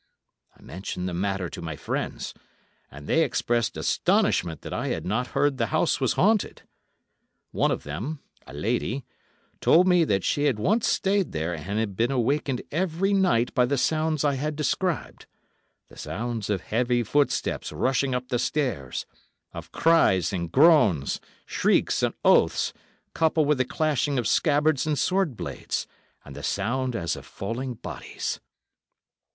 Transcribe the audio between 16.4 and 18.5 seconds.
of heavy footsteps rushing up the